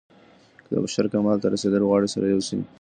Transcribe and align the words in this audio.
که 0.63 0.69
د 0.73 0.75
بشر 0.83 1.05
کمال 1.13 1.37
ته 1.43 1.47
رسېدل 1.53 1.83
غواړئ 1.89 2.07
سره 2.15 2.25
يو 2.33 2.41
سئ. 2.47 2.59